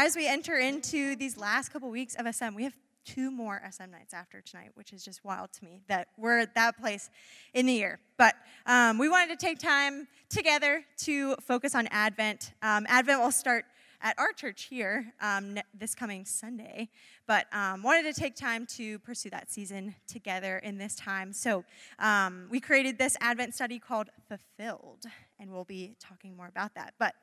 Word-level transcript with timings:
as 0.00 0.14
we 0.14 0.28
enter 0.28 0.56
into 0.56 1.16
these 1.16 1.36
last 1.36 1.70
couple 1.70 1.90
weeks 1.90 2.14
of 2.14 2.32
SM, 2.32 2.54
we 2.54 2.62
have 2.62 2.76
two 3.04 3.32
more 3.32 3.60
SM 3.68 3.90
nights 3.90 4.14
after 4.14 4.40
tonight, 4.40 4.70
which 4.74 4.92
is 4.92 5.04
just 5.04 5.24
wild 5.24 5.52
to 5.54 5.64
me 5.64 5.80
that 5.88 6.06
we're 6.16 6.38
at 6.38 6.54
that 6.54 6.78
place 6.78 7.10
in 7.52 7.66
the 7.66 7.72
year. 7.72 7.98
But 8.16 8.36
um, 8.64 8.98
we 8.98 9.08
wanted 9.08 9.36
to 9.36 9.44
take 9.44 9.58
time 9.58 10.06
together 10.28 10.84
to 10.98 11.34
focus 11.40 11.74
on 11.74 11.88
Advent. 11.88 12.52
Um, 12.62 12.86
Advent 12.88 13.20
will 13.20 13.32
start 13.32 13.64
at 14.00 14.16
our 14.20 14.30
church 14.32 14.68
here 14.70 15.12
um, 15.20 15.58
this 15.74 15.96
coming 15.96 16.24
Sunday, 16.24 16.90
but 17.26 17.46
um, 17.52 17.82
wanted 17.82 18.14
to 18.14 18.20
take 18.20 18.36
time 18.36 18.66
to 18.66 19.00
pursue 19.00 19.30
that 19.30 19.50
season 19.50 19.96
together 20.06 20.58
in 20.58 20.78
this 20.78 20.94
time. 20.94 21.32
So 21.32 21.64
um, 21.98 22.46
we 22.52 22.60
created 22.60 22.98
this 22.98 23.16
Advent 23.20 23.52
study 23.52 23.80
called 23.80 24.10
Fulfilled, 24.28 25.06
and 25.40 25.50
we'll 25.50 25.64
be 25.64 25.96
talking 25.98 26.36
more 26.36 26.46
about 26.46 26.76
that. 26.76 26.94
But 27.00 27.14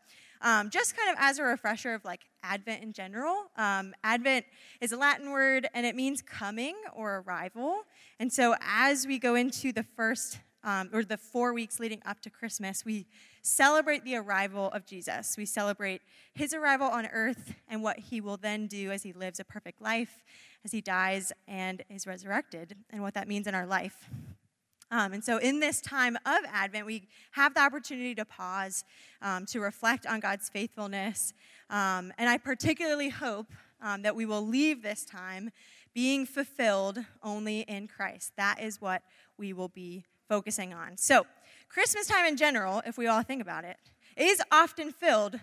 um, 0.46 0.70
just 0.70 0.96
kind 0.96 1.10
of 1.10 1.18
as 1.20 1.40
a 1.40 1.44
refresher 1.44 1.96
of 1.96 2.06
like 2.06 2.22
Advent 2.44 2.84
in 2.84 2.94
general, 2.94 3.46
um, 3.58 3.96
Advent 4.04 4.46
is 4.80 4.92
a 4.92 4.98
Latin 4.98 5.32
word 5.32 5.68
and 5.74 5.88
it 5.88 5.96
means 5.96 6.22
coming 6.22 6.76
or 6.96 7.24
arrival. 7.26 7.82
And 8.20 8.32
so 8.32 8.56
as 8.62 9.08
we 9.08 9.18
go 9.18 9.34
into 9.34 9.74
the 9.74 9.82
first 9.82 10.38
um, 10.64 10.92
or 10.94 11.04
the 11.04 11.18
four 11.18 11.52
weeks 11.54 11.80
leading 11.80 12.02
up 12.06 12.22
to 12.22 12.30
Christmas, 12.30 12.86
we 12.86 13.08
celebrate 13.42 14.04
the 14.04 14.18
arrival 14.18 14.68
of 14.68 14.86
Jesus. 14.86 15.36
We 15.36 15.48
celebrate 15.48 16.02
his 16.36 16.54
arrival 16.54 16.88
on 16.88 17.08
earth 17.08 17.56
and 17.68 17.82
what 17.82 17.98
he 17.98 18.22
will 18.22 18.38
then 18.38 18.68
do 18.68 18.92
as 18.92 19.02
he 19.02 19.14
lives 19.14 19.40
a 19.40 19.44
perfect 19.44 19.82
life, 19.82 20.24
as 20.64 20.72
he 20.72 20.80
dies 20.80 21.32
and 21.48 21.84
is 21.90 22.06
resurrected, 22.06 22.76
and 22.92 23.02
what 23.02 23.16
that 23.16 23.28
means 23.28 23.48
in 23.48 23.56
our 23.56 23.66
life. 23.66 24.10
Um, 24.92 25.14
and 25.14 25.24
so, 25.24 25.38
in 25.38 25.60
this 25.60 25.82
time 25.82 26.16
of 26.26 26.40
Advent, 26.52 26.86
we 26.86 27.08
have 27.32 27.54
the 27.54 27.62
opportunity 27.62 28.14
to 28.16 28.26
pause, 28.26 28.84
um, 29.22 29.46
to 29.48 29.60
reflect 29.60 30.06
on 30.06 30.20
God's 30.20 30.48
faithfulness. 30.50 31.34
Um, 31.70 32.14
and 32.18 32.30
I 32.30 32.38
particularly 32.38 33.10
hope 33.10 33.48
um, 33.82 34.04
that 34.04 34.16
we 34.16 34.26
will 34.26 34.46
leave 34.46 34.84
this 34.84 35.04
time 35.04 35.52
being 35.94 36.26
fulfilled 36.26 37.00
only 37.24 37.62
in 37.62 37.88
Christ. 37.88 38.34
That 38.38 38.62
is 38.62 38.80
what 38.80 39.02
we 39.38 39.54
will 39.54 39.70
be 39.70 40.06
focusing 40.28 40.74
on. 40.74 40.98
So, 40.98 41.26
Christmas 41.70 42.06
time 42.06 42.26
in 42.26 42.38
general, 42.38 42.82
if 42.86 42.98
we 42.98 43.08
all 43.08 43.24
think 43.24 43.42
about 43.42 43.64
it, 43.64 43.78
is 44.16 44.42
often 44.52 44.92
filled 44.92 45.40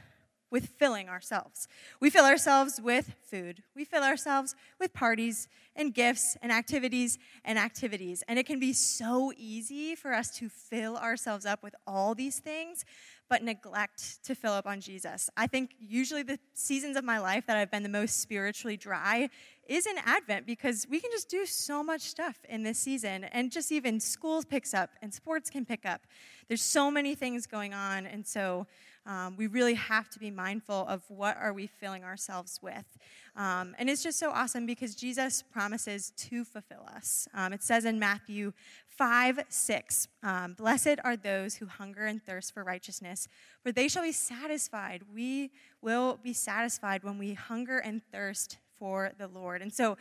with 0.53 0.67
filling 0.79 1.09
ourselves. 1.09 1.67
We 1.99 2.11
fill 2.11 2.27
ourselves 2.27 2.81
with 2.81 3.15
food. 3.23 3.63
We 3.75 3.85
fill 3.85 4.05
ourselves 4.05 4.55
with 4.79 4.93
parties 4.93 5.49
and 5.75 5.95
gifts 5.95 6.37
and 6.43 6.53
activities 6.53 7.19
and 7.45 7.59
activities. 7.59 8.23
And 8.29 8.39
it 8.39 8.47
can 8.47 8.61
be 8.61 8.75
so 8.75 9.33
easy 9.37 9.95
for 9.95 10.13
us 10.13 10.31
to 10.37 10.49
fill 10.51 10.97
ourselves 10.99 11.47
up 11.47 11.63
with 11.63 11.75
all 11.87 12.15
these 12.15 12.39
things, 12.39 12.85
but 13.31 13.43
neglect 13.43 14.23
to 14.25 14.35
fill 14.35 14.53
up 14.53 14.67
on 14.67 14.81
Jesus. 14.81 15.31
I 15.37 15.47
think 15.47 15.71
usually 15.81 16.23
the 16.23 16.39
seasons 16.53 16.99
of 16.99 17.05
my 17.05 17.19
life 17.19 17.47
that 17.47 17.57
I've 17.57 17.71
been 17.71 17.83
the 17.83 17.89
most 17.89 18.21
spiritually 18.21 18.77
dry 18.77 19.31
is 19.67 19.87
in 19.87 19.97
Advent 20.05 20.45
because 20.45 20.87
we 20.91 21.01
can 21.01 21.11
just 21.11 21.31
do 21.31 21.47
so 21.47 21.83
much 21.83 22.03
stuff 22.03 22.37
in 22.49 22.63
this 22.63 22.79
season. 22.79 23.25
And 23.25 23.51
just 23.51 23.73
even 23.73 24.01
schools 24.01 24.45
picks 24.45 24.75
up 24.75 24.91
and 25.01 25.15
sports 25.15 25.49
can 25.49 25.65
pick 25.65 25.87
up. 25.87 26.03
There's 26.49 26.63
so 26.63 26.91
many 26.91 27.15
things 27.15 27.47
going 27.47 27.73
on. 27.73 28.05
And 28.05 28.27
so 28.27 28.67
um, 29.07 29.37
we 29.37 29.47
really 29.47 29.75
have 29.75 30.09
to 30.11 30.19
be 30.19 30.31
mindful 30.31 30.87
of 30.87 31.03
what 31.09 31.37
are 31.37 31.53
we 31.53 31.67
filling 31.67 32.05
ourselves 32.05 32.59
with. 32.63 32.85
Um, 33.35 33.75
and 33.79 33.89
it's 33.91 34.03
just 34.03 34.19
so 34.19 34.31
awesome 34.31 34.67
because 34.67 34.95
Jesus 34.95 35.43
promises 35.43 36.13
to 36.17 36.45
fulfill 36.45 36.87
us. 36.95 37.27
Um, 37.35 37.53
it 37.53 37.63
says 37.63 37.85
in 37.85 37.99
Matthew 37.99 38.53
5 38.89 39.41
6, 39.49 40.09
um, 40.23 40.55
Blessed 40.55 40.97
are 41.03 41.17
those 41.17 41.57
who 41.57 41.67
hunger 41.67 42.07
and 42.07 42.23
thirst 42.23 42.53
for 42.53 42.63
righteousness, 42.63 43.27
for 43.63 43.73
they 43.73 43.89
shall 43.89 44.03
be 44.03 44.13
satisfied. 44.13 45.03
We 45.13 45.51
will 45.81 46.19
be 46.23 46.33
satisfied 46.33 47.03
when 47.03 47.19
we 47.19 47.35
hunger 47.35 47.79
and 47.79 48.03
thirst 48.13 48.59
for 48.79 49.13
the 49.17 49.29
Lord. 49.29 49.63
And 49.63 49.73
so, 49.73 49.97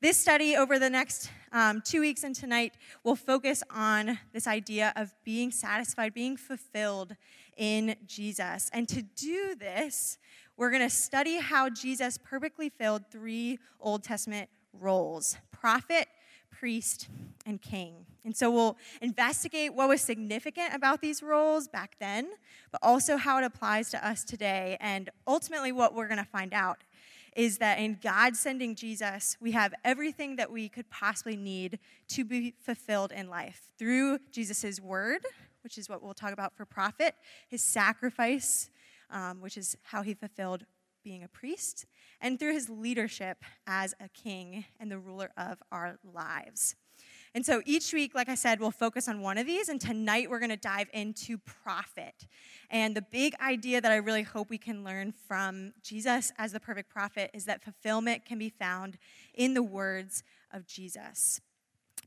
this 0.00 0.16
study 0.16 0.56
over 0.56 0.78
the 0.78 0.90
next 0.90 1.30
um, 1.52 1.80
two 1.84 2.00
weeks 2.00 2.24
and 2.24 2.34
tonight 2.34 2.72
will 3.04 3.14
focus 3.14 3.62
on 3.70 4.18
this 4.32 4.46
idea 4.46 4.92
of 4.96 5.14
being 5.22 5.50
satisfied, 5.52 6.12
being 6.12 6.36
fulfilled 6.36 7.14
in 7.56 7.96
Jesus. 8.06 8.70
And 8.72 8.88
to 8.88 9.02
do 9.02 9.54
this, 9.54 10.18
we're 10.56 10.70
going 10.70 10.82
to 10.82 10.90
study 10.90 11.38
how 11.38 11.68
Jesus 11.70 12.18
perfectly 12.18 12.68
filled 12.68 13.04
three 13.10 13.58
Old 13.80 14.04
Testament 14.04 14.48
roles 14.72 15.36
prophet, 15.50 16.08
priest, 16.50 17.08
and 17.46 17.60
king. 17.60 18.06
And 18.24 18.36
so 18.36 18.50
we'll 18.50 18.76
investigate 19.00 19.74
what 19.74 19.88
was 19.88 20.00
significant 20.00 20.74
about 20.74 21.00
these 21.00 21.22
roles 21.22 21.68
back 21.68 21.96
then, 21.98 22.30
but 22.70 22.80
also 22.82 23.16
how 23.16 23.38
it 23.38 23.44
applies 23.44 23.90
to 23.90 24.06
us 24.06 24.24
today. 24.24 24.76
And 24.80 25.10
ultimately, 25.26 25.72
what 25.72 25.94
we're 25.94 26.08
going 26.08 26.18
to 26.18 26.24
find 26.24 26.54
out 26.54 26.78
is 27.34 27.58
that 27.58 27.78
in 27.78 27.98
God 28.02 28.36
sending 28.36 28.74
Jesus, 28.74 29.36
we 29.40 29.52
have 29.52 29.72
everything 29.84 30.36
that 30.36 30.50
we 30.50 30.68
could 30.68 30.88
possibly 30.90 31.36
need 31.36 31.78
to 32.08 32.24
be 32.24 32.54
fulfilled 32.60 33.10
in 33.10 33.28
life 33.28 33.62
through 33.78 34.18
Jesus' 34.30 34.80
word, 34.80 35.24
which 35.62 35.78
is 35.78 35.88
what 35.88 36.02
we'll 36.02 36.14
talk 36.14 36.32
about 36.32 36.56
for 36.56 36.64
prophet, 36.64 37.14
his 37.48 37.62
sacrifice, 37.62 38.70
um, 39.10 39.40
which 39.40 39.56
is 39.56 39.76
how 39.82 40.02
he 40.02 40.14
fulfilled 40.14 40.64
being 41.02 41.24
a 41.24 41.28
priest, 41.28 41.86
and 42.20 42.38
through 42.38 42.52
his 42.52 42.68
leadership 42.68 43.38
as 43.66 43.94
a 44.00 44.08
king 44.08 44.64
and 44.78 44.90
the 44.90 44.98
ruler 44.98 45.30
of 45.36 45.58
our 45.72 45.98
lives. 46.04 46.76
And 47.34 47.46
so 47.46 47.62
each 47.64 47.94
week, 47.94 48.14
like 48.14 48.28
I 48.28 48.34
said, 48.34 48.60
we'll 48.60 48.70
focus 48.70 49.08
on 49.08 49.22
one 49.22 49.38
of 49.38 49.46
these, 49.46 49.68
and 49.68 49.80
tonight 49.80 50.28
we're 50.28 50.38
going 50.38 50.50
to 50.50 50.56
dive 50.56 50.88
into 50.92 51.38
prophet. 51.38 52.26
And 52.70 52.94
the 52.94 53.02
big 53.02 53.34
idea 53.40 53.80
that 53.80 53.90
I 53.90 53.96
really 53.96 54.22
hope 54.22 54.50
we 54.50 54.58
can 54.58 54.84
learn 54.84 55.14
from 55.26 55.72
Jesus 55.82 56.30
as 56.36 56.52
the 56.52 56.60
perfect 56.60 56.90
prophet 56.90 57.30
is 57.32 57.46
that 57.46 57.62
fulfillment 57.62 58.26
can 58.26 58.38
be 58.38 58.50
found 58.50 58.98
in 59.34 59.54
the 59.54 59.62
words 59.62 60.22
of 60.52 60.66
Jesus. 60.66 61.40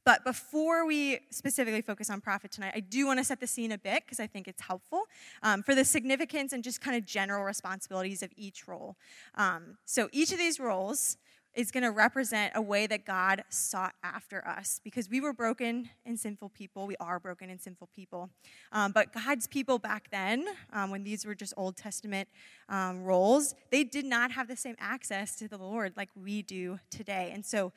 But 0.06 0.24
before 0.24 0.86
we 0.86 1.20
specifically 1.32 1.82
focus 1.82 2.12
on 2.12 2.22
prophet 2.22 2.52
tonight, 2.52 2.74
I 2.76 2.80
do 2.80 3.08
want 3.08 3.20
to 3.20 3.24
set 3.24 3.40
the 3.40 3.48
scene 3.48 3.72
a 3.72 3.78
bit 3.78 4.04
because 4.06 4.20
I 4.20 4.28
think 4.28 4.48
it's 4.48 4.62
helpful 4.62 5.02
um, 5.42 5.64
for 5.64 5.74
the 5.74 5.84
significance 5.84 6.54
and 6.54 6.64
just 6.64 6.80
kind 6.80 6.96
of 6.96 7.06
general 7.06 7.44
responsibilities 7.44 8.22
of 8.22 8.30
each 8.38 8.68
role. 8.68 8.96
Um, 9.34 9.78
so 9.86 10.08
each 10.12 10.32
of 10.32 10.38
these 10.38 10.60
roles 10.60 11.18
is 11.56 11.72
going 11.72 11.84
to 11.84 11.92
represent 11.92 12.52
a 12.56 12.62
way 12.62 12.86
that 12.86 13.06
God 13.06 13.44
sought 13.50 13.94
after 14.04 14.46
us 14.46 14.80
because 14.84 15.10
we 15.10 15.22
were 15.22 15.34
broken 15.34 15.90
and 16.06 16.20
sinful 16.20 16.50
people. 16.50 16.86
We 16.86 16.98
are 17.00 17.20
broken 17.20 17.50
and 17.50 17.60
sinful 17.60 17.90
people. 17.96 18.30
Um, 18.72 18.92
but 18.92 19.14
God's 19.14 19.48
people 19.48 19.80
back 19.80 20.10
then, 20.12 20.46
um, 20.74 20.92
when 20.92 21.04
these 21.04 21.26
were 21.26 21.34
just 21.34 21.54
Old 21.56 21.78
Testament 21.78 22.28
um, 22.68 23.04
roles, 23.04 23.56
they 23.72 23.84
did 23.86 24.06
not 24.06 24.32
have 24.32 24.48
the 24.48 24.58
same 24.58 24.76
access 24.80 25.36
to 25.38 25.48
the 25.48 25.58
Lord 25.58 25.94
like 25.96 26.10
we 26.16 26.42
do 26.42 26.80
today. 26.90 27.32
And 27.34 27.46
so 27.46 27.72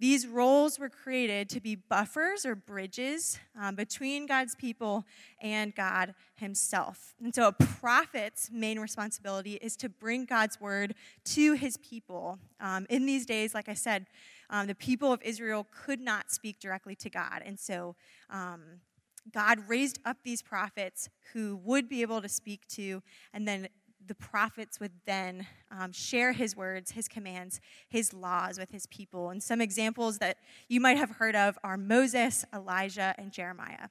these 0.00 0.26
roles 0.26 0.78
were 0.78 0.88
created 0.88 1.48
to 1.50 1.60
be 1.60 1.76
buffers 1.76 2.44
or 2.44 2.54
bridges 2.54 3.38
um, 3.58 3.76
between 3.76 4.26
God's 4.26 4.54
people 4.54 5.04
and 5.40 5.74
God 5.74 6.14
Himself. 6.34 7.14
And 7.22 7.34
so, 7.34 7.48
a 7.48 7.52
prophet's 7.52 8.50
main 8.50 8.78
responsibility 8.80 9.54
is 9.54 9.76
to 9.76 9.88
bring 9.88 10.24
God's 10.24 10.60
word 10.60 10.94
to 11.26 11.52
his 11.52 11.76
people. 11.76 12.38
Um, 12.60 12.86
in 12.90 13.06
these 13.06 13.24
days, 13.24 13.54
like 13.54 13.68
I 13.68 13.74
said, 13.74 14.06
um, 14.50 14.66
the 14.66 14.74
people 14.74 15.12
of 15.12 15.22
Israel 15.22 15.66
could 15.70 16.00
not 16.00 16.30
speak 16.30 16.58
directly 16.58 16.96
to 16.96 17.10
God. 17.10 17.42
And 17.44 17.58
so, 17.58 17.94
um, 18.30 18.80
God 19.32 19.60
raised 19.68 20.00
up 20.04 20.18
these 20.22 20.42
prophets 20.42 21.08
who 21.32 21.56
would 21.64 21.88
be 21.88 22.02
able 22.02 22.20
to 22.20 22.28
speak 22.28 22.66
to 22.68 23.02
and 23.32 23.48
then 23.48 23.68
the 24.06 24.14
prophets 24.14 24.80
would 24.80 24.92
then 25.06 25.46
um, 25.70 25.92
share 25.92 26.32
his 26.32 26.56
words, 26.56 26.92
his 26.92 27.08
commands, 27.08 27.60
his 27.88 28.12
laws 28.12 28.58
with 28.58 28.70
his 28.70 28.86
people. 28.86 29.30
And 29.30 29.42
some 29.42 29.60
examples 29.60 30.18
that 30.18 30.38
you 30.68 30.80
might 30.80 30.96
have 30.96 31.10
heard 31.10 31.36
of 31.36 31.58
are 31.64 31.76
Moses, 31.76 32.44
Elijah, 32.54 33.14
and 33.18 33.32
Jeremiah. 33.32 33.88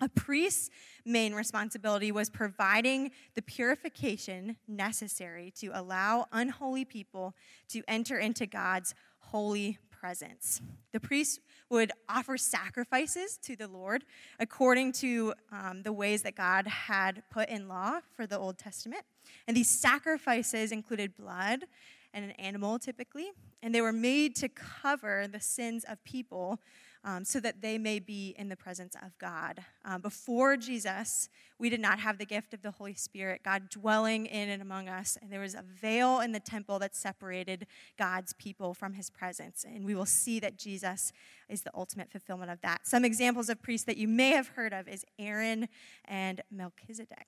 A 0.00 0.08
priest's 0.08 0.70
main 1.04 1.34
responsibility 1.34 2.12
was 2.12 2.30
providing 2.30 3.10
the 3.34 3.42
purification 3.42 4.56
necessary 4.68 5.52
to 5.58 5.70
allow 5.74 6.26
unholy 6.30 6.84
people 6.84 7.34
to 7.68 7.82
enter 7.88 8.16
into 8.18 8.46
God's 8.46 8.94
holy 9.18 9.78
presence. 9.90 10.60
The 10.92 11.00
priest 11.00 11.40
would 11.70 11.92
offer 12.08 12.36
sacrifices 12.36 13.38
to 13.42 13.56
the 13.56 13.68
Lord 13.68 14.04
according 14.38 14.92
to 14.92 15.34
um, 15.52 15.82
the 15.82 15.92
ways 15.92 16.22
that 16.22 16.34
God 16.34 16.66
had 16.66 17.22
put 17.30 17.48
in 17.48 17.68
law 17.68 18.00
for 18.16 18.26
the 18.26 18.38
Old 18.38 18.58
Testament. 18.58 19.02
And 19.46 19.56
these 19.56 19.68
sacrifices 19.68 20.72
included 20.72 21.16
blood 21.16 21.64
and 22.14 22.24
an 22.24 22.32
animal 22.32 22.78
typically, 22.78 23.30
and 23.62 23.74
they 23.74 23.80
were 23.80 23.92
made 23.92 24.34
to 24.36 24.48
cover 24.48 25.26
the 25.26 25.40
sins 25.40 25.84
of 25.88 26.02
people 26.04 26.60
um, 27.04 27.24
so 27.24 27.40
that 27.40 27.62
they 27.62 27.78
may 27.78 27.98
be 27.98 28.34
in 28.36 28.48
the 28.48 28.56
presence 28.56 28.94
of 28.96 29.16
God. 29.18 29.60
Um, 29.84 30.00
before 30.00 30.56
Jesus, 30.56 31.28
we 31.58 31.70
did 31.70 31.80
not 31.80 32.00
have 32.00 32.18
the 32.18 32.26
gift 32.26 32.54
of 32.54 32.62
the 32.62 32.72
Holy 32.72 32.94
Spirit, 32.94 33.42
God 33.44 33.70
dwelling 33.70 34.26
in 34.26 34.48
and 34.48 34.60
among 34.60 34.88
us, 34.88 35.16
and 35.20 35.32
there 35.32 35.40
was 35.40 35.54
a 35.54 35.62
veil 35.62 36.20
in 36.20 36.32
the 36.32 36.40
temple 36.40 36.78
that 36.80 36.96
separated 36.96 37.66
God's 37.98 38.32
people 38.34 38.74
from 38.74 38.94
his 38.94 39.10
presence. 39.10 39.64
And 39.64 39.84
we 39.84 39.94
will 39.94 40.06
see 40.06 40.40
that 40.40 40.58
Jesus 40.58 41.12
is 41.48 41.62
the 41.62 41.70
ultimate 41.74 42.10
fulfillment 42.10 42.50
of 42.50 42.60
that. 42.62 42.86
Some 42.86 43.04
examples 43.04 43.48
of 43.48 43.62
priests 43.62 43.86
that 43.86 43.96
you 43.96 44.08
may 44.08 44.30
have 44.30 44.48
heard 44.48 44.72
of 44.72 44.88
is 44.88 45.04
Aaron 45.18 45.68
and 46.04 46.42
Melchizedek. 46.50 47.26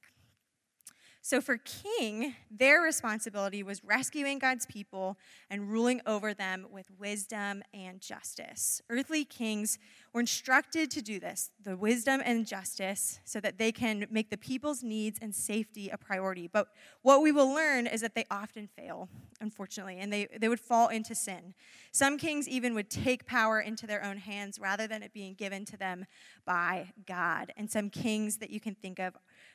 So, 1.22 1.43
for 1.43 1.58
king, 1.58 2.34
their 2.50 2.81
responsibility 2.81 3.62
was 3.62 3.84
rescuing 3.84 4.38
God's 4.38 4.64
people 4.64 5.19
and 5.50 5.70
ruling 5.70 6.00
over 6.06 6.32
them 6.32 6.67
with 6.70 6.87
wisdom 6.99 7.62
and 7.75 8.00
justice. 8.00 8.81
Earthly 8.88 9.26
kings 9.26 9.78
were 10.14 10.20
instructed 10.20 10.90
to 10.93 11.02
do 11.02 11.20
this, 11.20 11.50
the 11.62 11.76
wisdom 11.76 12.22
and 12.25 12.46
justice, 12.46 13.20
so 13.25 13.38
that 13.40 13.58
they 13.58 13.70
can 13.70 14.06
make 14.11 14.31
the 14.31 14.38
people's 14.38 14.82
needs 14.82 15.19
and 15.20 15.34
safety 15.34 15.90
a 15.90 15.99
priority. 15.99 16.49
But 16.49 16.69
what 17.02 17.20
we 17.20 17.32
will 17.32 17.52
learn 17.52 17.87
is 17.87 18.00
that 18.00 18.14
they 18.14 18.25
often 18.31 18.66
fail, 18.66 19.11
unfortunately, 19.43 19.99
and 19.99 20.11
they, 20.11 20.26
they 20.40 20.49
would 20.49 20.58
fall 20.58 20.88
into 20.88 21.14
sin. 21.14 21.55
Some 21.93 22.16
kings 22.16 22.49
even 22.49 22.75
would 22.75 22.88
take 22.88 23.26
power 23.26 23.61
into 23.61 23.87
their 23.87 24.02
own 24.02 24.16
hands 24.16 24.58
rather 24.58 24.87
than 24.87 25.02
it 25.02 25.12
being 25.12 25.34
given 25.34 25.66
to 25.66 25.76
them 25.76 26.06
by 26.46 26.93
God. 27.06 27.52
And 27.58 27.70
some 27.70 27.90
kings 27.90 28.38
that 28.38 28.50
you 28.50 28.58
can 28.58 28.75
think 28.75 28.99
of 28.99 29.14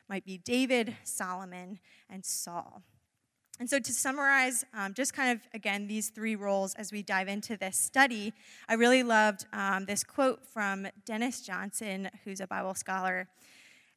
might 0.10 0.26
be 0.26 0.38
David, 0.38 0.96
Solomon, 1.04 1.80
and 2.10 2.26
Saul. 2.26 2.84
And 3.60 3.70
so, 3.70 3.80
to 3.80 3.94
summarize, 3.94 4.66
um, 4.74 4.94
just 4.94 5.14
kind 5.14 5.32
of 5.32 5.48
again, 5.54 5.88
these 5.88 6.10
three 6.10 6.36
roles 6.36 6.76
as 6.76 6.92
we 6.92 7.02
dive 7.02 7.30
into 7.30 7.56
this 7.56 7.78
study, 7.78 8.34
I 8.68 8.74
really 8.74 9.02
loved 9.02 9.46
um, 9.54 9.86
this 9.86 10.04
quote 10.04 10.46
from 10.46 10.88
Dennis 11.06 11.42
Johnson, 11.42 12.10
who's 12.26 12.42
a 12.42 12.48
Bible 12.48 12.74
scholar. 12.74 13.30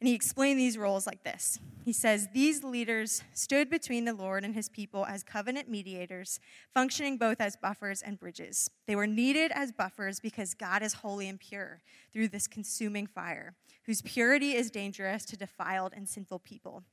And 0.01 0.09
he 0.09 0.15
explained 0.15 0.61
these 0.61 0.79
roles 0.79 1.07
like 1.07 1.25
this 1.25 1.59
He 1.85 1.93
says, 1.93 2.29
These 2.33 2.63
leaders 2.63 3.23
stood 3.35 3.69
between 3.69 4.05
the 4.05 4.15
Lord 4.15 4.45
and 4.45 4.55
his 4.55 4.69
people 4.69 5.05
as 5.07 5.23
covenant 5.23 5.69
mediators, 5.69 6.41
functioning 6.73 7.17
both 7.17 7.41
as 7.41 7.57
buffers 7.57 8.03
and 8.03 8.19
bridges. 8.19 8.71
They 8.87 8.97
were 8.97 9.07
needed 9.07 9.51
as 9.55 9.73
buffers 9.73 10.21
because 10.21 10.55
God 10.55 10.83
is 10.83 10.95
holy 10.95 11.29
and 11.29 11.41
pure 11.41 11.81
through 12.13 12.29
this 12.29 12.47
consuming 12.47 13.07
fire 13.07 13.55
whose 13.85 14.03
purity 14.03 14.55
is 14.55 14.71
dangerous 14.71 15.25
to 15.25 15.37
defiled 15.37 15.95
and 15.97 16.07
sinful 16.07 16.41
people. 16.41 16.85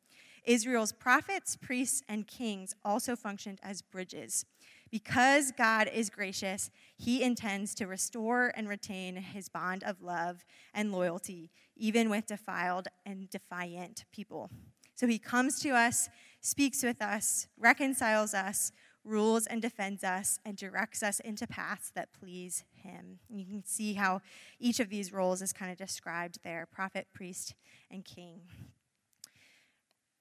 Israel's 0.45 0.93
prophets, 0.93 1.57
priests, 1.57 2.01
and 2.07 2.27
kings 2.27 2.73
also 2.85 3.15
functioned 3.15 3.59
as 3.63 3.81
bridges. 3.81 4.45
Because 4.91 5.51
God 5.51 5.89
is 5.93 6.09
gracious, 6.09 6.69
he 6.95 7.21
intends 7.21 7.75
to 7.75 7.87
restore 7.87 8.53
and 8.55 8.69
retain 8.69 9.17
his 9.17 9.49
bond 9.49 9.83
of 9.83 10.01
love 10.01 10.45
and 10.73 10.91
loyalty, 10.91 11.51
even 11.75 12.09
with 12.09 12.27
defiled 12.27 12.87
and 13.05 13.29
defiant 13.29 14.05
people. 14.11 14.49
So 14.95 15.07
he 15.07 15.19
comes 15.19 15.59
to 15.59 15.71
us, 15.71 16.09
speaks 16.41 16.83
with 16.83 17.01
us, 17.01 17.47
reconciles 17.57 18.33
us, 18.33 18.71
rules 19.03 19.45
and 19.45 19.61
defends 19.61 20.03
us, 20.03 20.39
and 20.45 20.57
directs 20.57 21.03
us 21.03 21.19
into 21.19 21.45
paths 21.45 21.91
that 21.95 22.09
please 22.17 22.63
him. 22.73 23.19
And 23.29 23.39
you 23.39 23.45
can 23.45 23.63
see 23.65 23.93
how 23.93 24.21
each 24.59 24.79
of 24.79 24.89
these 24.89 25.13
roles 25.13 25.41
is 25.41 25.53
kind 25.53 25.71
of 25.71 25.77
described 25.77 26.39
there 26.43 26.65
prophet, 26.65 27.07
priest, 27.13 27.55
and 27.91 28.03
king. 28.03 28.41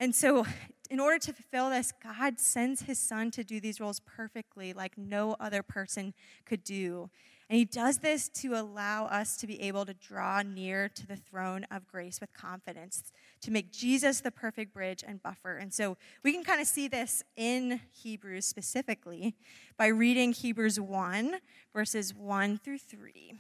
And 0.01 0.15
so, 0.15 0.45
in 0.91 1.01
order 1.01 1.19
to 1.19 1.33
fulfill 1.33 1.71
this, 1.71 1.93
God 2.03 2.39
sends 2.39 2.83
his 2.83 2.99
son 2.99 3.31
to 3.33 3.45
do 3.45 3.61
these 3.61 3.81
roles 3.81 4.01
perfectly, 4.01 4.73
like 4.73 4.99
no 4.99 5.37
other 5.41 5.63
person 5.63 6.15
could 6.45 6.65
do. 6.65 7.11
And 7.51 7.59
he 7.59 7.67
does 7.67 7.99
this 7.99 8.29
to 8.31 8.55
allow 8.55 9.05
us 9.07 9.37
to 9.37 9.47
be 9.47 9.61
able 9.63 9.85
to 9.85 9.93
draw 9.93 10.41
near 10.41 10.89
to 10.89 11.07
the 11.07 11.17
throne 11.17 11.67
of 11.71 11.87
grace 11.87 12.21
with 12.21 12.33
confidence, 12.33 13.13
to 13.43 13.51
make 13.51 13.71
Jesus 13.71 14.21
the 14.21 14.31
perfect 14.31 14.73
bridge 14.73 15.05
and 15.07 15.23
buffer. 15.23 15.59
And 15.59 15.73
so 15.73 15.99
we 16.23 16.33
can 16.33 16.43
kind 16.43 16.61
of 16.61 16.67
see 16.67 16.89
this 16.89 17.23
in 17.37 17.81
Hebrews 17.93 18.47
specifically 18.47 19.35
by 19.77 19.89
reading 19.89 20.33
Hebrews 20.33 20.81
1, 20.81 21.37
verses 21.75 22.15
1 22.15 22.59
through 22.59 22.79
3. 22.79 23.35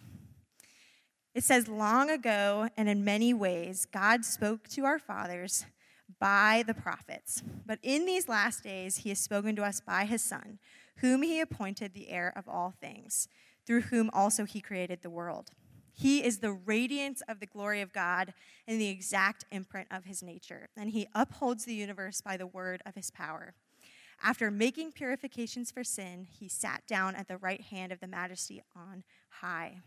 It 1.35 1.43
says, 1.43 1.67
Long 1.67 2.11
ago 2.11 2.69
and 2.77 2.91
in 2.91 3.05
many 3.05 3.33
ways, 3.33 3.87
God 3.91 4.25
spoke 4.27 4.69
to 4.69 4.85
our 4.85 4.99
fathers 4.99 5.65
by 6.21 6.63
the 6.67 6.75
prophets. 6.75 7.43
But 7.65 7.79
in 7.83 8.05
these 8.05 8.29
last 8.29 8.63
days, 8.63 8.99
he 8.99 9.09
has 9.09 9.19
spoken 9.19 9.57
to 9.57 9.65
us 9.65 9.81
by 9.81 10.05
his 10.05 10.23
Son, 10.23 10.59
whom 10.99 11.23
he 11.23 11.41
appointed 11.41 11.95
the 11.95 12.11
heir 12.11 12.33
of 12.37 12.49
all 12.49 12.75
things 12.81 13.29
through 13.67 13.83
whom 13.83 14.11
also 14.13 14.45
he 14.45 14.61
created 14.61 15.03
the 15.03 15.11
world. 15.11 15.51
He 15.93 16.25
is 16.25 16.39
the 16.39 16.53
radiance 16.53 17.23
of 17.29 17.39
the 17.39 17.47
glory 17.47 17.81
of 17.81 17.93
God 17.93 18.35
and 18.67 18.81
the 18.81 18.89
exact 18.89 19.45
imprint 19.53 19.89
of 19.91 20.05
his 20.05 20.23
nature, 20.23 20.69
and 20.77 20.91
he 20.91 21.07
upholds 21.15 21.65
the 21.65 21.75
universe 21.75 22.21
by 22.21 22.37
the 22.37 22.47
word 22.47 22.83
of 22.85 22.97
his 22.97 23.11
power. 23.11 23.55
After 24.23 24.51
making 24.51 24.93
purifications 24.93 25.71
for 25.71 25.85
sin, 25.85 26.27
he 26.29 26.49
sat 26.49 26.83
down 26.87 27.15
at 27.15 27.29
the 27.29 27.37
right 27.37 27.61
hand 27.61 27.93
of 27.93 28.01
the 28.01 28.07
majesty 28.07 28.63
on 28.75 29.05
high. 29.29 29.83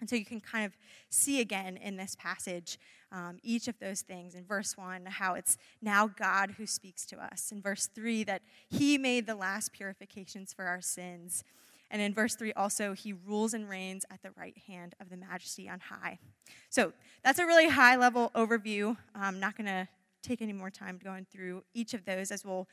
And 0.00 0.10
so 0.10 0.16
you 0.16 0.24
can 0.24 0.40
kind 0.40 0.64
of 0.66 0.76
see 1.10 1.40
again 1.40 1.76
in 1.76 1.96
this 1.96 2.16
passage 2.16 2.78
um, 3.12 3.38
each 3.42 3.68
of 3.68 3.78
those 3.78 4.00
things. 4.00 4.34
In 4.34 4.44
verse 4.44 4.76
1, 4.76 5.06
how 5.06 5.34
it's 5.34 5.56
now 5.80 6.08
God 6.08 6.54
who 6.58 6.66
speaks 6.66 7.06
to 7.06 7.22
us. 7.22 7.52
In 7.52 7.62
verse 7.62 7.88
3, 7.94 8.24
that 8.24 8.42
he 8.68 8.98
made 8.98 9.26
the 9.26 9.36
last 9.36 9.72
purifications 9.72 10.52
for 10.52 10.64
our 10.64 10.80
sins. 10.80 11.44
And 11.92 12.00
in 12.00 12.14
verse 12.14 12.34
3, 12.34 12.54
also, 12.54 12.94
he 12.94 13.12
rules 13.12 13.52
and 13.52 13.68
reigns 13.68 14.06
at 14.10 14.22
the 14.22 14.30
right 14.36 14.56
hand 14.66 14.94
of 14.98 15.10
the 15.10 15.16
majesty 15.16 15.68
on 15.68 15.78
high. 15.78 16.18
So 16.70 16.94
that's 17.22 17.38
a 17.38 17.44
really 17.44 17.68
high 17.68 17.96
level 17.96 18.32
overview. 18.34 18.96
I'm 19.14 19.38
not 19.38 19.58
going 19.58 19.66
to 19.66 19.86
take 20.22 20.40
any 20.40 20.54
more 20.54 20.70
time 20.70 20.98
going 21.02 21.26
through 21.30 21.64
each 21.74 21.92
of 21.92 22.06
those 22.06 22.30
as 22.30 22.46
we'll 22.46 22.66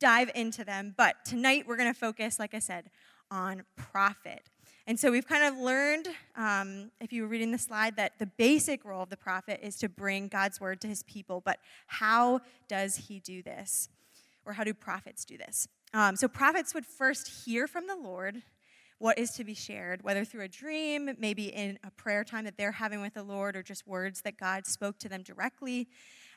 dive 0.00 0.32
into 0.34 0.64
them. 0.64 0.94
But 0.96 1.24
tonight, 1.24 1.64
we're 1.68 1.76
going 1.76 1.92
to 1.92 1.98
focus, 1.98 2.40
like 2.40 2.54
I 2.54 2.58
said, 2.58 2.90
on 3.30 3.62
prophet. 3.76 4.50
And 4.88 4.98
so 4.98 5.12
we've 5.12 5.26
kind 5.26 5.44
of 5.44 5.60
learned, 5.60 6.08
um, 6.36 6.90
if 7.00 7.12
you 7.12 7.22
were 7.22 7.28
reading 7.28 7.52
the 7.52 7.58
slide, 7.58 7.94
that 7.96 8.18
the 8.18 8.26
basic 8.26 8.84
role 8.84 9.04
of 9.04 9.10
the 9.10 9.16
prophet 9.16 9.60
is 9.62 9.76
to 9.76 9.88
bring 9.88 10.26
God's 10.26 10.60
word 10.60 10.80
to 10.80 10.88
his 10.88 11.04
people. 11.04 11.40
But 11.40 11.58
how 11.86 12.40
does 12.66 12.96
he 12.96 13.20
do 13.20 13.42
this? 13.42 13.88
Or 14.44 14.54
how 14.54 14.64
do 14.64 14.74
prophets 14.74 15.24
do 15.24 15.38
this? 15.38 15.68
Um, 15.94 16.16
so 16.16 16.26
prophets 16.26 16.74
would 16.74 16.86
first 16.86 17.44
hear 17.44 17.66
from 17.66 17.86
the 17.86 17.96
Lord 17.96 18.42
what 18.98 19.18
is 19.18 19.30
to 19.32 19.44
be 19.44 19.54
shared, 19.54 20.02
whether 20.02 20.24
through 20.24 20.42
a 20.42 20.48
dream, 20.48 21.10
maybe 21.18 21.46
in 21.46 21.78
a 21.84 21.90
prayer 21.90 22.24
time 22.24 22.44
that 22.44 22.56
they're 22.56 22.72
having 22.72 23.00
with 23.02 23.14
the 23.14 23.22
Lord, 23.22 23.56
or 23.56 23.62
just 23.62 23.86
words 23.86 24.22
that 24.22 24.38
God 24.38 24.66
spoke 24.66 24.98
to 25.00 25.08
them 25.08 25.22
directly. 25.22 25.88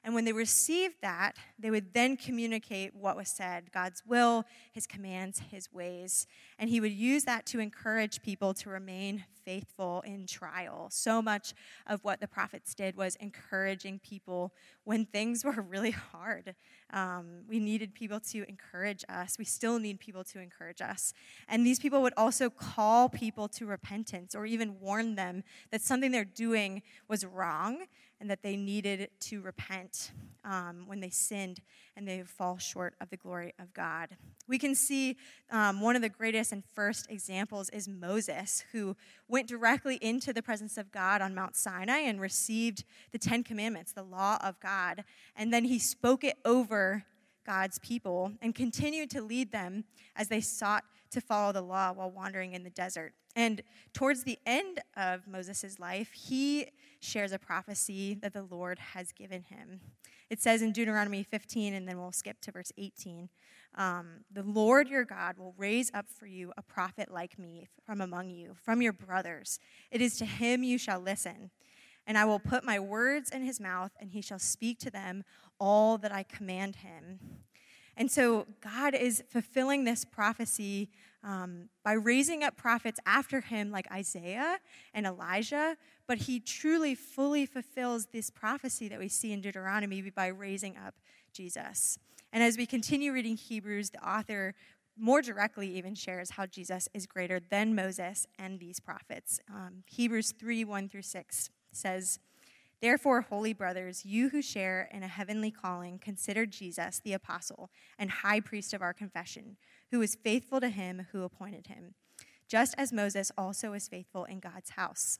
And 0.04 0.14
when 0.14 0.26
they 0.26 0.34
received 0.34 0.96
that, 1.02 1.38
they 1.58 1.70
would 1.70 1.94
then 1.94 2.18
communicate 2.18 2.96
what 2.96 3.16
was 3.16 3.30
said 3.30 3.72
God's 3.72 4.04
will, 4.06 4.46
His 4.72 4.88
commands, 4.88 5.42
His 5.52 5.72
ways. 5.72 6.28
And 6.60 6.70
He 6.70 6.82
would 6.82 6.92
use 6.92 7.24
that 7.24 7.46
to 7.48 7.60
encourage 7.60 8.22
people 8.22 8.54
to 8.56 8.70
remain 8.70 9.24
faithful 9.46 10.02
in 10.06 10.28
trial. 10.28 10.90
So 10.92 11.24
much 11.24 11.54
of 11.88 12.04
what 12.04 12.20
the 12.20 12.28
prophets 12.28 12.76
did 12.76 12.96
was 12.96 13.16
encouraging 13.16 14.00
people 14.00 14.54
when 14.84 15.06
things 15.06 15.44
were 15.46 15.66
really 15.68 15.90
hard. 15.92 16.54
Um, 16.92 17.46
we 17.48 17.60
needed 17.60 17.96
people 17.96 18.20
to 18.32 18.48
encourage 18.48 19.04
us. 19.10 19.38
We 19.40 19.46
still 19.46 19.80
need 19.80 20.00
people 20.00 20.24
to 20.26 20.40
encourage 20.40 20.82
us. 20.82 21.14
And 21.48 21.66
these 21.66 21.80
people 21.80 22.02
would 22.04 22.14
also 22.18 22.50
call 22.50 23.10
people 23.10 23.48
to 23.50 23.66
repentance 23.66 24.36
or 24.36 24.46
even 24.46 24.80
warn 24.80 25.16
them 25.16 25.44
that 25.72 25.82
something 25.82 26.12
they're 26.12 26.26
doing 26.26 26.84
was 27.08 27.26
wrong 27.26 27.86
and 28.20 28.30
that 28.30 28.44
they 28.44 28.58
needed 28.58 29.10
to 29.22 29.42
repent 29.42 30.12
um, 30.44 30.84
when 30.88 31.00
they 31.00 31.10
sinned 31.10 31.62
and 32.00 32.08
they 32.08 32.22
fall 32.24 32.58
short 32.58 32.96
of 33.02 33.10
the 33.10 33.18
glory 33.18 33.54
of 33.60 33.74
God. 33.74 34.16
We 34.48 34.58
can 34.58 34.74
see 34.74 35.18
um, 35.52 35.82
one 35.82 35.98
of 35.98 36.02
the 36.02 36.08
greatest 36.10 36.54
and 36.54 36.64
first 36.74 37.12
examples 37.12 37.70
is 37.70 37.90
Moses, 37.90 38.64
who 38.72 38.96
went 39.28 39.48
directly 39.48 39.98
into 39.98 40.32
the 40.32 40.42
presence 40.42 40.78
of 40.78 40.94
God 40.94 41.22
on 41.22 41.36
Mount 41.36 41.58
Sinai 41.58 42.00
and 42.00 42.22
received 42.22 42.86
the 43.12 43.18
Ten 43.18 43.44
Commandments, 43.44 43.92
the 43.92 44.02
law 44.02 44.38
of 44.42 44.58
God, 44.62 45.04
and 45.36 45.54
then 45.54 45.66
he 45.66 45.78
spoke 45.78 46.24
it 46.24 46.38
over 46.46 47.04
God's 47.46 47.80
people 47.80 48.32
and 48.42 48.56
continued 48.56 49.10
to 49.12 49.22
lead 49.22 49.52
them 49.52 49.84
as 50.16 50.30
they 50.30 50.40
sought 50.40 50.86
to 51.12 51.20
follow 51.20 51.52
the 51.52 51.62
law 51.62 51.92
while 51.92 52.12
wandering 52.12 52.54
in 52.54 52.64
the 52.64 52.70
desert. 52.70 53.14
And 53.36 53.62
towards 53.94 54.24
the 54.24 54.40
end 54.46 54.80
of 54.96 55.28
Moses' 55.28 55.80
life, 55.80 56.12
he 56.14 56.68
shares 57.02 57.34
a 57.34 57.40
prophecy 57.40 58.14
that 58.22 58.34
the 58.34 58.44
Lord 58.44 58.80
has 58.80 59.12
given 59.12 59.44
him. 59.44 59.82
It 60.30 60.42
says 60.42 60.62
in 60.62 60.72
Deuteronomy 60.72 61.24
15, 61.24 61.74
and 61.74 61.88
then 61.88 62.00
we'll 62.00 62.12
skip 62.12 62.40
to 62.42 62.52
verse 62.52 62.72
18 62.78 63.30
um, 63.76 64.26
The 64.32 64.44
Lord 64.44 64.88
your 64.88 65.06
God 65.06 65.38
will 65.38 65.54
raise 65.58 65.92
up 65.94 66.08
for 66.10 66.28
you 66.28 66.54
a 66.58 66.62
prophet 66.62 67.12
like 67.12 67.40
me 67.40 67.68
from 67.84 68.02
among 68.02 68.30
you, 68.30 68.56
from 68.64 68.82
your 68.82 68.94
brothers. 68.94 69.60
It 69.92 70.02
is 70.02 70.18
to 70.18 70.26
him 70.26 70.64
you 70.64 70.78
shall 70.78 71.00
listen. 71.00 71.52
And 72.06 72.18
I 72.18 72.26
will 72.26 72.40
put 72.40 72.64
my 72.64 72.80
words 72.80 73.30
in 73.30 73.44
his 73.44 73.60
mouth, 73.60 73.92
and 74.00 74.12
he 74.12 74.22
shall 74.22 74.40
speak 74.40 74.80
to 74.80 74.90
them 74.90 75.24
all 75.60 75.98
that 76.00 76.12
I 76.12 76.24
command 76.24 76.78
him. 76.78 77.20
And 77.96 78.10
so 78.10 78.48
God 78.62 78.96
is 78.96 79.24
fulfilling 79.30 79.84
this 79.84 80.06
prophecy 80.06 80.90
um, 81.24 81.70
by 81.84 81.94
raising 81.94 82.44
up 82.44 82.56
prophets 82.56 83.00
after 83.06 83.42
him, 83.42 83.72
like 83.72 83.92
Isaiah 83.92 84.58
and 84.94 85.06
Elijah. 85.06 85.76
But 86.10 86.18
he 86.18 86.40
truly, 86.40 86.96
fully 86.96 87.46
fulfills 87.46 88.08
this 88.08 88.32
prophecy 88.32 88.88
that 88.88 88.98
we 88.98 89.08
see 89.08 89.32
in 89.32 89.42
Deuteronomy 89.42 90.02
by 90.10 90.26
raising 90.26 90.76
up 90.76 90.96
Jesus. 91.34 92.00
And 92.34 92.42
as 92.44 92.58
we 92.58 92.66
continue 92.66 93.14
reading 93.14 93.38
Hebrews, 93.38 93.92
the 93.92 94.04
author 94.04 94.56
more 94.98 95.22
directly 95.22 95.70
even 95.78 95.94
shares 95.94 96.32
how 96.32 96.48
Jesus 96.48 96.90
is 96.96 97.06
greater 97.06 97.40
than 97.40 97.76
Moses 97.76 98.26
and 98.40 98.60
these 98.60 98.80
prophets. 98.80 99.40
Um, 99.54 99.84
Hebrews 99.86 100.34
3 100.40 100.66
1 100.66 100.90
through 100.90 101.04
6 101.04 101.52
says, 101.72 102.18
Therefore, 102.82 103.22
holy 103.22 103.54
brothers, 103.54 104.04
you 104.04 104.30
who 104.30 104.42
share 104.42 104.90
in 104.92 105.04
a 105.04 105.08
heavenly 105.08 105.52
calling, 105.52 106.00
consider 106.00 106.48
Jesus 106.48 107.00
the 107.04 107.14
apostle 107.14 107.70
and 108.00 108.10
high 108.10 108.40
priest 108.40 108.74
of 108.74 108.82
our 108.82 108.94
confession, 108.94 109.58
who 109.92 110.02
is 110.02 110.18
faithful 110.24 110.60
to 110.60 110.70
him 110.70 111.06
who 111.12 111.22
appointed 111.22 111.68
him, 111.68 111.94
just 112.48 112.74
as 112.80 112.92
Moses 112.92 113.32
also 113.38 113.74
is 113.74 113.88
faithful 113.88 114.26
in 114.26 114.40
God's 114.40 114.72
house. 114.72 115.20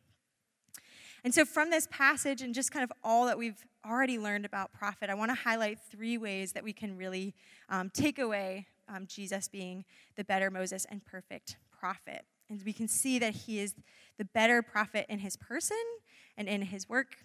And 1.23 1.33
so, 1.33 1.45
from 1.45 1.69
this 1.69 1.87
passage 1.91 2.41
and 2.41 2.53
just 2.53 2.71
kind 2.71 2.83
of 2.83 2.91
all 3.03 3.25
that 3.27 3.37
we've 3.37 3.63
already 3.85 4.17
learned 4.17 4.45
about 4.45 4.71
prophet, 4.73 5.09
I 5.09 5.13
want 5.13 5.29
to 5.29 5.35
highlight 5.35 5.79
three 5.79 6.17
ways 6.17 6.53
that 6.53 6.63
we 6.63 6.73
can 6.73 6.97
really 6.97 7.35
um, 7.69 7.91
take 7.93 8.17
away 8.17 8.67
um, 8.87 9.05
Jesus 9.05 9.47
being 9.47 9.85
the 10.15 10.23
better 10.23 10.49
Moses 10.49 10.85
and 10.89 11.05
perfect 11.05 11.57
prophet. 11.71 12.25
And 12.49 12.61
we 12.65 12.73
can 12.73 12.87
see 12.87 13.19
that 13.19 13.33
he 13.33 13.59
is 13.59 13.75
the 14.17 14.25
better 14.25 14.63
prophet 14.63 15.05
in 15.09 15.19
his 15.19 15.37
person 15.37 15.77
and 16.37 16.49
in 16.49 16.63
his 16.63 16.89
work 16.89 17.17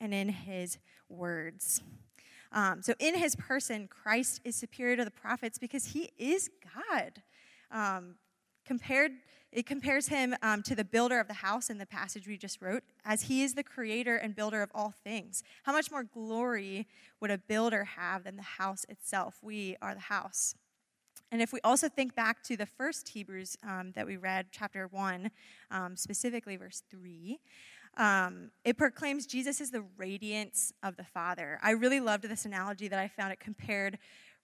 and 0.00 0.14
in 0.14 0.28
his 0.28 0.78
words. 1.08 1.82
Um, 2.52 2.82
so, 2.82 2.94
in 3.00 3.16
his 3.16 3.34
person, 3.34 3.88
Christ 3.88 4.40
is 4.44 4.54
superior 4.54 4.96
to 4.96 5.04
the 5.04 5.10
prophets 5.10 5.58
because 5.58 5.86
he 5.86 6.10
is 6.18 6.50
God. 6.74 7.22
Um, 7.72 8.14
compared, 8.64 9.12
it 9.52 9.66
compares 9.66 10.08
him 10.08 10.34
um, 10.42 10.62
to 10.62 10.74
the 10.74 10.84
builder 10.84 11.18
of 11.18 11.26
the 11.26 11.34
house 11.34 11.70
in 11.70 11.78
the 11.78 11.86
passage 11.86 12.28
we 12.28 12.36
just 12.36 12.62
wrote, 12.62 12.84
as 13.04 13.22
he 13.22 13.42
is 13.42 13.54
the 13.54 13.64
creator 13.64 14.16
and 14.16 14.36
builder 14.36 14.62
of 14.62 14.70
all 14.74 14.94
things. 15.02 15.42
How 15.64 15.72
much 15.72 15.90
more 15.90 16.04
glory 16.04 16.86
would 17.20 17.30
a 17.30 17.38
builder 17.38 17.84
have 17.84 18.24
than 18.24 18.36
the 18.36 18.42
house 18.42 18.84
itself? 18.88 19.38
We 19.42 19.76
are 19.82 19.94
the 19.94 20.00
house. 20.00 20.54
And 21.32 21.42
if 21.42 21.52
we 21.52 21.60
also 21.62 21.88
think 21.88 22.14
back 22.14 22.42
to 22.44 22.56
the 22.56 22.66
first 22.66 23.08
Hebrews 23.08 23.56
um, 23.64 23.92
that 23.94 24.06
we 24.06 24.16
read, 24.16 24.46
chapter 24.50 24.86
1, 24.88 25.30
um, 25.70 25.96
specifically 25.96 26.56
verse 26.56 26.82
3, 26.90 27.38
um, 27.96 28.50
it 28.64 28.76
proclaims 28.76 29.26
Jesus 29.26 29.60
is 29.60 29.70
the 29.70 29.84
radiance 29.96 30.72
of 30.82 30.96
the 30.96 31.04
Father. 31.04 31.58
I 31.62 31.72
really 31.72 32.00
loved 32.00 32.24
this 32.24 32.44
analogy 32.44 32.88
that 32.88 32.98
I 32.98 33.08
found. 33.08 33.32
It 33.32 33.40
compared 33.40 33.98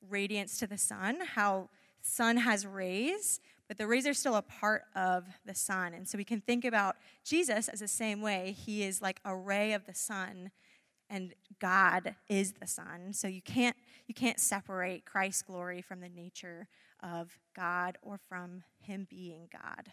radiance 0.08 0.58
to 0.58 0.66
the 0.66 0.78
sun, 0.78 1.18
how 1.34 1.70
sun 2.02 2.36
has 2.36 2.66
rays, 2.66 3.40
but 3.68 3.78
the 3.78 3.86
rays 3.86 4.06
are 4.06 4.14
still 4.14 4.36
a 4.36 4.42
part 4.42 4.84
of 4.94 5.24
the 5.44 5.54
sun. 5.54 5.94
And 5.94 6.08
so 6.08 6.18
we 6.18 6.24
can 6.24 6.40
think 6.40 6.64
about 6.64 6.96
Jesus 7.24 7.68
as 7.68 7.80
the 7.80 7.88
same 7.88 8.20
way. 8.20 8.54
He 8.56 8.82
is 8.82 9.02
like 9.02 9.20
a 9.24 9.34
ray 9.34 9.72
of 9.72 9.86
the 9.86 9.94
sun 9.94 10.50
and 11.08 11.34
God 11.60 12.16
is 12.28 12.52
the 12.52 12.66
sun. 12.66 13.12
So 13.12 13.28
you 13.28 13.42
can't 13.42 13.76
you 14.06 14.14
can't 14.14 14.40
separate 14.40 15.04
Christ's 15.04 15.42
glory 15.42 15.82
from 15.82 16.00
the 16.00 16.08
nature 16.08 16.68
of 17.02 17.38
God 17.54 17.98
or 18.02 18.18
from 18.28 18.62
Him 18.80 19.06
being 19.08 19.48
God. 19.52 19.92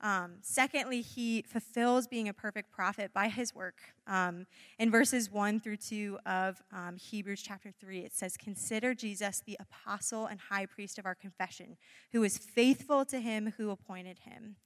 Um, 0.00 0.34
secondly, 0.42 1.00
he 1.00 1.42
fulfills 1.42 2.06
being 2.06 2.28
a 2.28 2.32
perfect 2.32 2.70
prophet 2.70 3.12
by 3.12 3.28
his 3.28 3.54
work. 3.54 3.80
Um, 4.06 4.46
in 4.78 4.90
verses 4.90 5.30
1 5.30 5.60
through 5.60 5.78
2 5.78 6.18
of 6.24 6.62
um, 6.72 6.96
Hebrews 6.96 7.42
chapter 7.42 7.72
3, 7.80 8.00
it 8.00 8.14
says, 8.14 8.36
Consider 8.36 8.94
Jesus 8.94 9.42
the 9.44 9.56
apostle 9.58 10.26
and 10.26 10.38
high 10.38 10.66
priest 10.66 10.98
of 10.98 11.06
our 11.06 11.16
confession, 11.16 11.76
who 12.12 12.22
is 12.22 12.38
faithful 12.38 13.04
to 13.06 13.20
him 13.20 13.54
who 13.56 13.70
appointed 13.70 14.20
him. 14.20 14.56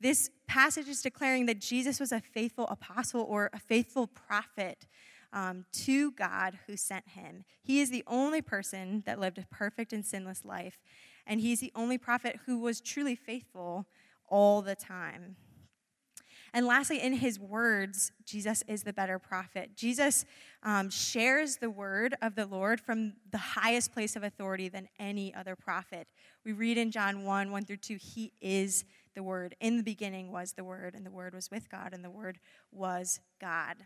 This 0.00 0.30
passage 0.46 0.88
is 0.88 1.02
declaring 1.02 1.46
that 1.46 1.60
Jesus 1.60 1.98
was 1.98 2.12
a 2.12 2.20
faithful 2.20 2.66
apostle 2.68 3.22
or 3.22 3.50
a 3.52 3.58
faithful 3.58 4.06
prophet 4.06 4.86
um, 5.32 5.64
to 5.72 6.12
God 6.12 6.58
who 6.66 6.76
sent 6.76 7.08
him. 7.08 7.44
He 7.62 7.80
is 7.80 7.90
the 7.90 8.04
only 8.06 8.40
person 8.40 9.02
that 9.06 9.18
lived 9.18 9.38
a 9.38 9.46
perfect 9.50 9.92
and 9.92 10.06
sinless 10.06 10.44
life, 10.44 10.78
and 11.26 11.40
he's 11.40 11.58
the 11.58 11.72
only 11.74 11.98
prophet 11.98 12.38
who 12.46 12.60
was 12.60 12.80
truly 12.80 13.16
faithful 13.16 13.86
all 14.28 14.62
the 14.62 14.74
time. 14.74 15.36
And 16.54 16.66
lastly, 16.66 17.00
in 17.00 17.14
his 17.14 17.38
words, 17.38 18.10
Jesus 18.24 18.62
is 18.66 18.82
the 18.82 18.92
better 18.92 19.18
prophet. 19.18 19.76
Jesus 19.76 20.24
um, 20.62 20.88
shares 20.88 21.56
the 21.56 21.70
word 21.70 22.14
of 22.22 22.34
the 22.34 22.46
Lord 22.46 22.80
from 22.80 23.14
the 23.30 23.38
highest 23.38 23.92
place 23.92 24.16
of 24.16 24.22
authority 24.22 24.68
than 24.68 24.88
any 24.98 25.34
other 25.34 25.54
prophet. 25.56 26.08
We 26.44 26.52
read 26.52 26.78
in 26.78 26.90
John 26.90 27.24
1 27.24 27.52
1 27.52 27.64
through 27.64 27.76
2, 27.76 27.96
he 27.96 28.32
is 28.40 28.84
the 29.14 29.22
word. 29.22 29.56
In 29.60 29.76
the 29.76 29.82
beginning 29.82 30.32
was 30.32 30.52
the 30.52 30.64
word, 30.64 30.94
and 30.94 31.04
the 31.04 31.10
word 31.10 31.34
was 31.34 31.50
with 31.50 31.68
God, 31.70 31.92
and 31.92 32.04
the 32.04 32.10
word 32.10 32.38
was 32.72 33.20
God. 33.40 33.76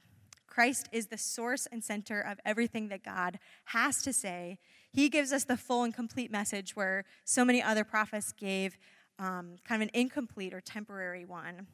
Christ 0.46 0.88
is 0.92 1.06
the 1.06 1.16
source 1.16 1.66
and 1.72 1.82
center 1.82 2.20
of 2.20 2.38
everything 2.44 2.88
that 2.88 3.02
God 3.02 3.38
has 3.66 4.02
to 4.02 4.12
say. 4.12 4.58
He 4.92 5.08
gives 5.08 5.32
us 5.32 5.44
the 5.44 5.56
full 5.56 5.82
and 5.82 5.94
complete 5.94 6.30
message 6.30 6.76
where 6.76 7.06
so 7.24 7.42
many 7.42 7.62
other 7.62 7.84
prophets 7.84 8.32
gave 8.32 8.76
um, 9.22 9.56
kind 9.64 9.82
of 9.82 9.88
an 9.88 9.94
incomplete 9.94 10.52
or 10.52 10.60
temporary 10.60 11.24
one. 11.24 11.68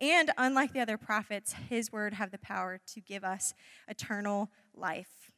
And 0.00 0.30
unlike 0.38 0.72
the 0.72 0.80
other 0.80 0.96
prophets, 0.96 1.54
his 1.68 1.92
word 1.92 2.14
have 2.14 2.30
the 2.30 2.38
power 2.38 2.80
to 2.94 3.00
give 3.00 3.24
us 3.24 3.52
eternal 3.88 4.50
life. 4.74 5.32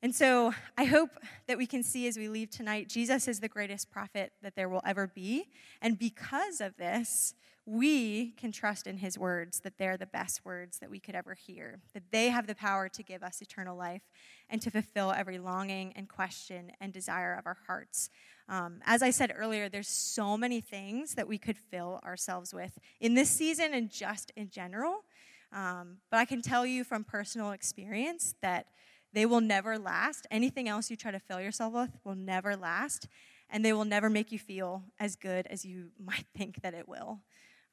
And 0.00 0.14
so 0.14 0.54
I 0.76 0.84
hope 0.84 1.10
that 1.48 1.58
we 1.58 1.66
can 1.66 1.82
see 1.82 2.06
as 2.06 2.16
we 2.16 2.28
leave 2.28 2.50
tonight, 2.50 2.88
Jesus 2.88 3.26
is 3.26 3.40
the 3.40 3.48
greatest 3.48 3.90
prophet 3.90 4.32
that 4.42 4.54
there 4.54 4.68
will 4.68 4.82
ever 4.86 5.08
be. 5.08 5.46
And 5.82 5.98
because 5.98 6.60
of 6.60 6.76
this, 6.76 7.34
we 7.66 8.30
can 8.30 8.52
trust 8.52 8.86
in 8.86 8.98
his 8.98 9.18
words 9.18 9.60
that 9.60 9.76
they're 9.76 9.96
the 9.96 10.06
best 10.06 10.44
words 10.44 10.78
that 10.78 10.90
we 10.90 11.00
could 11.00 11.14
ever 11.14 11.34
hear, 11.34 11.80
that 11.92 12.04
they 12.12 12.28
have 12.28 12.46
the 12.46 12.54
power 12.54 12.88
to 12.88 13.02
give 13.02 13.22
us 13.22 13.42
eternal 13.42 13.76
life 13.76 14.02
and 14.48 14.62
to 14.62 14.70
fulfill 14.70 15.12
every 15.12 15.38
longing 15.38 15.92
and 15.96 16.08
question 16.08 16.70
and 16.80 16.92
desire 16.92 17.34
of 17.34 17.46
our 17.46 17.58
hearts. 17.66 18.08
Um, 18.48 18.80
as 18.86 19.02
I 19.02 19.10
said 19.10 19.32
earlier, 19.36 19.68
there's 19.68 19.88
so 19.88 20.36
many 20.36 20.60
things 20.60 21.14
that 21.14 21.28
we 21.28 21.36
could 21.36 21.58
fill 21.58 22.00
ourselves 22.04 22.54
with 22.54 22.78
in 23.00 23.14
this 23.14 23.28
season 23.28 23.74
and 23.74 23.90
just 23.90 24.32
in 24.36 24.48
general. 24.48 25.04
Um, 25.52 25.98
but 26.10 26.18
I 26.18 26.24
can 26.24 26.42
tell 26.42 26.64
you 26.64 26.84
from 26.84 27.04
personal 27.04 27.52
experience 27.52 28.34
that 28.42 28.66
they 29.12 29.26
will 29.26 29.40
never 29.40 29.78
last. 29.78 30.26
Anything 30.30 30.68
else 30.68 30.90
you 30.90 30.96
try 30.96 31.10
to 31.10 31.18
fill 31.18 31.40
yourself 31.40 31.74
with 31.74 31.90
will 32.04 32.14
never 32.14 32.56
last, 32.56 33.08
and 33.50 33.64
they 33.64 33.72
will 33.72 33.84
never 33.84 34.10
make 34.10 34.32
you 34.32 34.38
feel 34.38 34.84
as 34.98 35.16
good 35.16 35.46
as 35.48 35.64
you 35.64 35.90
might 35.98 36.26
think 36.36 36.62
that 36.62 36.74
it 36.74 36.88
will. 36.88 37.20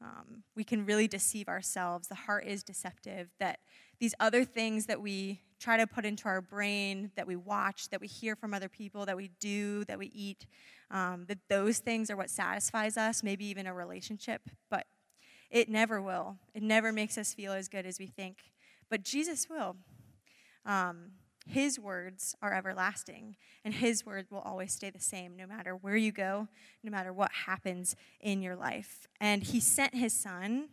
Um, 0.02 0.44
we 0.56 0.66
can 0.66 0.86
really 0.86 1.08
deceive 1.08 1.48
ourselves. 1.48 2.10
The 2.10 2.16
heart 2.16 2.46
is 2.46 2.64
deceptive, 2.64 3.30
that 3.40 3.60
these 4.00 4.14
other 4.20 4.44
things 4.44 4.86
that 4.88 5.02
we 5.02 5.42
try 5.60 5.78
to 5.78 5.88
put 5.88 6.06
into 6.06 6.28
our 6.28 6.42
brain, 6.42 7.12
that 7.16 7.28
we 7.28 7.36
watch, 7.36 7.90
that 7.90 8.02
we 8.02 8.08
hear 8.08 8.36
from 8.36 8.54
other 8.54 8.70
people, 8.70 9.06
that 9.06 9.18
we 9.18 9.32
do, 9.40 9.84
that 9.86 9.98
we 9.98 10.08
eat, 10.08 10.46
um, 10.92 11.26
that 11.28 11.40
those 11.50 11.80
things 11.80 12.10
are 12.10 12.18
what 12.18 12.30
satisfies 12.30 12.98
us, 12.98 13.24
maybe 13.24 13.46
even 13.46 13.66
a 13.66 13.74
relationship, 13.74 14.50
but 14.70 14.86
it 15.50 15.70
never 15.70 16.02
will. 16.02 16.38
It 16.54 16.64
never 16.64 16.92
makes 16.92 17.18
us 17.18 17.34
feel 17.34 17.54
as 17.54 17.70
good 17.70 17.86
as 17.86 18.00
we 18.00 18.08
think. 18.08 18.52
But 18.90 19.04
Jesus 19.04 19.50
will. 19.50 19.78
Um, 20.66 21.12
his 21.48 21.80
words 21.80 22.36
are 22.42 22.54
everlasting, 22.54 23.36
and 23.64 23.74
His 23.76 24.06
word 24.06 24.26
will 24.32 24.40
always 24.40 24.74
stay 24.74 24.90
the 24.90 25.00
same 25.00 25.36
no 25.36 25.46
matter 25.46 25.76
where 25.76 25.96
you 25.96 26.12
go, 26.12 26.48
no 26.84 26.90
matter 26.90 27.14
what 27.14 27.32
happens 27.46 27.96
in 28.20 28.42
your 28.42 28.56
life. 28.56 29.08
And 29.22 29.44
He 29.44 29.60
sent 29.60 29.94
His 29.94 30.12
Son 30.12 30.70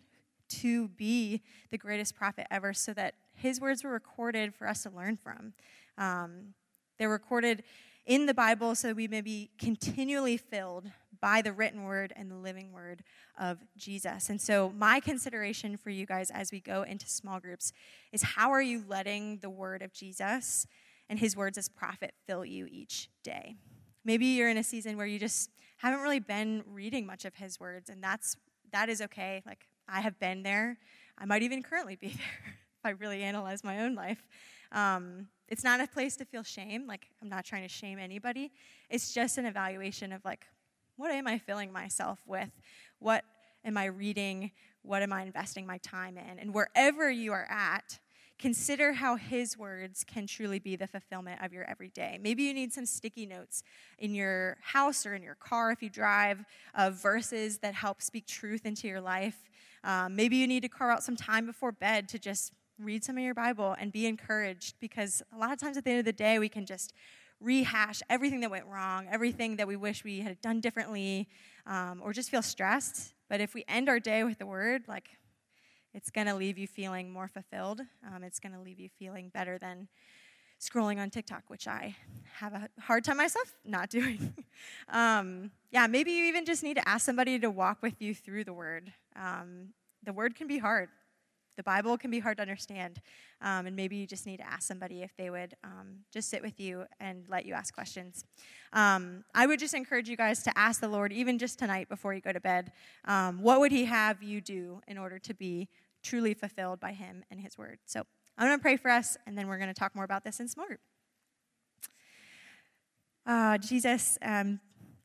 to 0.61 0.89
be 0.89 1.43
the 1.71 1.79
greatest 1.79 2.15
prophet 2.15 2.47
ever 2.51 2.73
so 2.73 2.93
that 2.95 3.15
His 3.35 3.61
words 3.61 3.85
were 3.85 3.91
recorded 3.91 4.55
for 4.55 4.67
us 4.67 4.83
to 4.85 4.91
learn 4.91 5.17
from. 5.17 5.53
Um, 5.99 6.55
they're 6.99 7.09
recorded 7.09 7.63
in 8.07 8.27
the 8.27 8.35
Bible 8.35 8.75
so 8.75 8.93
we 8.93 9.09
may 9.09 9.21
be 9.21 9.51
continually 9.59 10.37
filled 10.37 10.91
by 11.21 11.41
the 11.41 11.53
written 11.53 11.85
word 11.85 12.13
and 12.17 12.31
the 12.31 12.37
living 12.37 12.73
word 12.73 13.05
of 13.39 13.59
Jesus. 13.77 14.29
And 14.29 14.41
so, 14.41 14.73
my 14.77 14.99
consideration 15.01 15.77
for 15.77 15.91
you 15.91 16.05
guys 16.05 16.31
as 16.31 16.51
we 16.51 16.61
go 16.61 16.83
into 16.83 17.09
small 17.09 17.39
groups 17.39 17.73
is 18.13 18.23
how 18.23 18.51
are 18.51 18.63
you 18.63 18.85
letting 18.89 19.39
the 19.39 19.51
word 19.51 19.83
of 19.83 19.93
Jesus 19.93 20.67
and 21.09 21.19
his 21.19 21.37
words 21.37 21.59
as 21.59 21.69
prophet 21.69 22.15
fill 22.27 22.45
you 22.45 22.67
each 22.71 23.09
day? 23.23 23.57
Maybe 24.05 24.27
you're 24.27 24.49
in 24.49 24.59
a 24.59 24.65
season 24.65 24.97
where 24.97 25.07
you 25.07 25.19
just 25.19 25.51
haven't 25.83 26.01
really 26.01 26.21
been 26.21 26.63
reading 26.67 27.07
much 27.07 27.25
of 27.25 27.35
His 27.35 27.59
words, 27.59 27.91
and 27.91 28.03
that's 28.03 28.37
that 28.73 28.89
is 28.89 29.03
okay. 29.03 29.43
Like 29.47 29.69
I 29.89 30.01
have 30.01 30.19
been 30.19 30.43
there. 30.43 30.79
I 31.19 31.25
might 31.25 31.43
even 31.43 31.63
currently 31.63 31.97
be 31.97 32.09
there 32.09 32.45
if 32.47 32.85
I 32.85 32.91
really 32.91 33.23
analyze 33.23 33.63
my 33.63 33.81
own 33.81 33.95
life. 33.95 34.27
Um, 34.73 35.29
it's 35.49 35.65
not 35.65 35.81
a 35.81 35.87
place 35.87 36.17
to 36.17 36.25
feel 36.25 36.43
shame. 36.43 36.87
Like 36.87 37.09
I'm 37.21 37.29
not 37.29 37.45
trying 37.45 37.63
to 37.63 37.69
shame 37.69 37.99
anybody. 37.99 38.53
It's 38.89 39.13
just 39.13 39.39
an 39.39 39.45
evaluation 39.45 40.13
of 40.13 40.25
like, 40.25 40.47
what 40.97 41.11
am 41.11 41.27
I 41.27 41.39
filling 41.39 41.73
myself 41.73 42.21
with? 42.27 42.51
What 42.99 43.25
am 43.65 43.77
I 43.77 43.87
reading? 43.87 44.51
What 44.83 45.03
am 45.03 45.13
I 45.13 45.23
investing 45.23 45.67
my 45.67 45.79
time 45.79 46.17
in? 46.17 46.39
And 46.39 46.55
wherever 46.55 47.11
you 47.11 47.33
are 47.33 47.47
at, 47.51 47.99
consider 48.43 48.95
how 48.95 49.15
his 49.15 49.57
words 49.57 50.03
can 50.03 50.27
truly 50.27 50.59
be 50.59 50.75
the 50.75 50.89
fulfillment 50.89 51.41
of 51.45 51.53
your 51.53 51.63
everyday. 51.71 52.19
Maybe 52.21 52.43
you 52.43 52.53
need 52.53 52.73
some 52.73 52.85
sticky 52.87 53.25
notes 53.25 53.63
in 54.01 54.17
your 54.17 54.57
house 54.61 55.07
or 55.07 55.15
in 55.15 55.23
your 55.23 55.37
car 55.37 55.71
if 55.71 55.81
you 55.81 55.89
drive 55.89 56.45
of 56.75 57.01
verses 57.01 57.59
that 57.59 57.73
help 57.73 58.03
speak 58.03 58.27
truth 58.27 58.67
into 58.67 58.89
your 58.89 59.01
life. 59.01 59.49
Um, 59.85 60.17
maybe 60.17 60.39
you 60.39 60.49
need 60.49 60.63
to 60.63 60.69
carve 60.69 60.91
out 60.91 61.05
some 61.05 61.15
time 61.15 61.47
before 61.47 61.71
bed 61.71 62.09
to 62.09 62.19
just 62.19 62.51
read 62.81 63.05
some 63.05 63.17
of 63.17 63.23
your 63.23 63.33
Bible 63.33 63.77
and 63.79 63.93
be 63.93 64.09
encouraged 64.09 64.75
because 64.81 65.23
a 65.33 65.39
lot 65.39 65.53
of 65.53 65.61
times 65.61 65.77
at 65.77 65.85
the 65.85 65.91
end 65.91 66.01
of 66.01 66.05
the 66.05 66.13
day, 66.13 66.41
we 66.41 66.49
can 66.49 66.67
just 66.67 66.93
rehash 67.41 68.03
everything 68.11 68.41
that 68.41 68.51
went 68.51 68.67
wrong, 68.67 69.07
everything 69.09 69.55
that 69.55 69.69
we 69.69 69.77
wish 69.77 70.03
we 70.03 70.19
had 70.19 70.41
done 70.41 70.61
differently, 70.61 71.29
um, 71.69 72.01
or 72.03 72.13
just 72.13 72.29
feel 72.29 72.43
stressed. 72.43 73.15
But 73.29 73.41
if 73.41 73.55
we 73.55 73.65
end 73.69 73.89
our 73.89 74.01
day 74.01 74.25
with 74.25 74.39
the 74.39 74.47
word, 74.47 74.83
like 74.89 75.11
it's 75.95 76.11
going 76.11 76.27
to 76.27 76.35
leave 76.35 76.59
you 76.59 76.67
feeling 76.67 77.11
more 77.11 77.29
fulfilled. 77.29 77.81
Um, 78.07 78.25
it's 78.25 78.41
going 78.41 78.53
to 78.53 78.61
leave 78.61 78.81
you 78.81 78.89
feeling 78.99 79.31
better 79.33 79.59
than 79.59 79.89
scrolling 80.61 80.99
on 80.99 81.11
TikTok, 81.11 81.45
which 81.49 81.67
I 81.67 81.97
have 82.35 82.55
a 82.55 82.69
hard 82.81 83.05
time 83.05 83.17
myself 83.17 83.53
not 83.65 83.91
doing. 83.91 84.35
um, 84.89 85.51
yeah, 85.71 85.87
maybe 85.87 86.13
you 86.13 86.25
even 86.27 86.45
just 86.45 86.63
need 86.63 86.75
to 86.75 86.89
ask 86.89 87.05
somebody 87.05 87.39
to 87.41 87.51
walk 87.51 87.83
with 87.83 88.01
you 88.01 88.15
through 88.15 88.45
the 88.45 88.53
word. 88.53 88.93
Um, 89.17 89.71
the 90.05 90.13
word 90.13 90.35
can 90.35 90.47
be 90.47 90.59
hard. 90.59 90.89
The 91.57 91.63
Bible 91.63 91.99
can 91.99 92.11
be 92.11 92.19
hard 92.19 92.39
to 92.39 92.43
understand, 92.43 93.03
um, 93.43 93.67
and 93.67 93.77
maybe 93.77 93.97
you 93.97 94.07
just 94.07 94.25
need 94.25 94.39
to 94.39 94.47
ask 94.47 94.63
somebody 94.63 95.03
if 95.03 95.15
they 95.19 95.29
would 95.29 95.55
um, 95.63 95.99
just 96.11 96.31
sit 96.31 96.41
with 96.41 96.59
you 96.59 96.87
and 96.99 97.27
let 97.29 97.45
you 97.45 97.53
ask 97.53 97.75
questions. 97.75 98.25
Um, 98.73 99.25
I 99.35 99.47
would 99.47 99.59
just 99.59 99.75
encourage 99.75 100.09
you 100.09 100.17
guys 100.17 100.43
to 100.45 100.59
ask 100.59 100.81
the 100.81 100.89
Lord, 100.89 101.13
even 101.13 101.39
just 101.39 101.59
tonight 101.59 101.91
before 101.91 102.15
you 102.15 102.23
go 102.23 102.33
to 102.33 102.41
bed, 102.41 102.73
um, 103.05 103.43
what 103.43 103.61
would 103.61 103.71
He 103.71 103.85
have 103.85 104.23
you 104.23 104.41
do 104.41 104.81
in 104.89 104.97
order 104.97 105.19
to 105.19 105.35
be 105.35 105.69
truly 106.03 106.35
fulfilled 106.35 106.81
by 106.81 106.93
Him 106.93 107.25
and 107.31 107.41
His 107.41 107.57
Word? 107.57 107.79
So 107.87 108.03
I'm 108.37 108.47
going 108.47 108.59
to 108.59 108.63
pray 108.63 108.77
for 108.77 108.91
us, 108.91 109.17
and 109.27 109.37
then 109.37 109.47
we're 109.47 109.59
going 109.59 109.73
to 109.73 109.79
talk 109.79 109.95
more 109.95 110.05
about 110.05 110.25
this 110.25 110.41
in 110.41 110.49
small 110.49 110.67
group. 110.67 110.81
Uh, 113.25 113.59
Jesus, 113.59 114.19
um, 114.23 114.59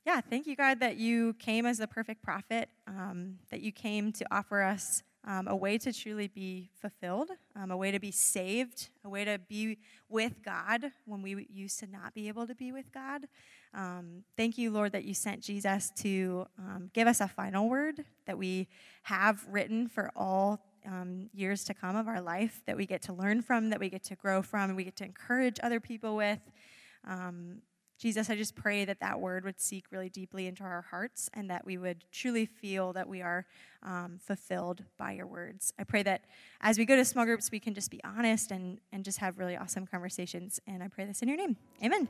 yeah, 0.05 0.21
thank 0.21 0.47
you, 0.47 0.55
God, 0.55 0.79
that 0.79 0.97
you 0.97 1.33
came 1.33 1.65
as 1.65 1.77
the 1.77 1.87
perfect 1.87 2.23
prophet, 2.23 2.69
um, 2.87 3.39
that 3.51 3.61
you 3.61 3.71
came 3.71 4.11
to 4.13 4.25
offer 4.31 4.61
us 4.61 5.03
um, 5.27 5.47
a 5.47 5.55
way 5.55 5.77
to 5.77 5.91
truly 5.91 6.29
be 6.29 6.69
fulfilled, 6.79 7.29
um, 7.55 7.69
a 7.69 7.77
way 7.77 7.91
to 7.91 7.99
be 7.99 8.11
saved, 8.11 8.89
a 9.03 9.09
way 9.09 9.25
to 9.25 9.37
be 9.49 9.77
with 10.07 10.41
God 10.43 10.91
when 11.05 11.21
we 11.21 11.45
used 11.51 11.79
to 11.79 11.87
not 11.87 12.13
be 12.13 12.29
able 12.29 12.47
to 12.47 12.55
be 12.55 12.71
with 12.71 12.91
God. 12.93 13.27
Um, 13.73 14.23
thank 14.37 14.57
you, 14.57 14.71
Lord, 14.71 14.93
that 14.93 15.03
you 15.03 15.13
sent 15.13 15.41
Jesus 15.41 15.91
to 15.97 16.47
um, 16.57 16.89
give 16.93 17.07
us 17.07 17.19
a 17.19 17.27
final 17.27 17.67
word 17.67 18.05
that 18.25 18.37
we 18.37 18.69
have 19.03 19.45
written 19.49 19.89
for 19.89 20.09
all 20.15 20.63
um, 20.87 21.29
years 21.33 21.63
to 21.65 21.73
come 21.73 21.95
of 21.95 22.07
our 22.07 22.21
life, 22.21 22.61
that 22.65 22.77
we 22.77 22.85
get 22.85 23.01
to 23.03 23.13
learn 23.13 23.41
from, 23.41 23.69
that 23.69 23.79
we 23.79 23.89
get 23.89 24.03
to 24.05 24.15
grow 24.15 24.41
from, 24.41 24.69
and 24.69 24.77
we 24.77 24.83
get 24.83 24.95
to 24.97 25.03
encourage 25.03 25.59
other 25.61 25.79
people 25.79 26.15
with. 26.15 26.39
Um, 27.05 27.61
Jesus, 27.99 28.29
I 28.29 28.35
just 28.35 28.55
pray 28.55 28.85
that 28.85 28.99
that 28.99 29.19
word 29.19 29.43
would 29.43 29.59
seek 29.59 29.85
really 29.91 30.09
deeply 30.09 30.45
into 30.45 30.63
our 30.63 30.83
hearts 30.83 31.31
and 31.33 31.49
that 31.49 31.65
we 31.65 31.79
would 31.79 32.03
truly 32.11 32.45
feel 32.45 32.93
that 32.93 33.09
we 33.09 33.23
are 33.23 33.47
um, 33.81 34.19
fulfilled 34.23 34.83
by 34.99 35.13
your 35.13 35.25
words. 35.25 35.73
I 35.79 35.83
pray 35.83 36.03
that 36.03 36.25
as 36.61 36.77
we 36.77 36.85
go 36.85 36.95
to 36.95 37.03
small 37.03 37.25
groups, 37.25 37.49
we 37.51 37.59
can 37.59 37.73
just 37.73 37.89
be 37.89 37.99
honest 38.03 38.51
and, 38.51 38.79
and 38.91 39.03
just 39.03 39.17
have 39.17 39.39
really 39.39 39.57
awesome 39.57 39.87
conversations. 39.87 40.59
And 40.67 40.83
I 40.83 40.89
pray 40.89 41.05
this 41.05 41.23
in 41.23 41.27
your 41.27 41.37
name. 41.37 41.57
Amen. 41.83 42.07